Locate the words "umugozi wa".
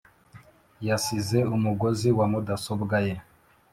1.55-2.25